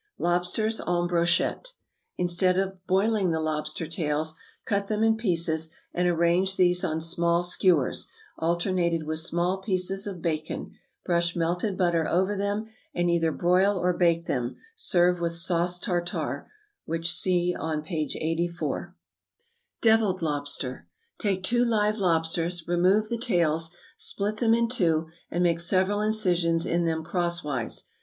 [0.17, 1.73] =Lobsters en Brochette.=
[2.17, 4.33] Instead of boiling the lobster tails,
[4.65, 8.07] cut them in pieces, and arrange these on small skewers,
[8.39, 10.73] alternated with small pieces of bacon;
[11.05, 16.49] brush melted butter over them, and either broil or bake them; serve with sauce tartare
[16.85, 18.05] (which see on p.
[18.19, 18.95] 84).
[19.81, 20.87] =Deviled Lobster.=
[21.19, 26.65] Take two live lobsters, remove the tails, split them in two, and make several incisions
[26.65, 27.83] in them crosswise.